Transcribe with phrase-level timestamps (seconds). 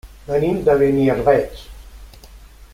[0.29, 1.61] Venim de Beniarbeig.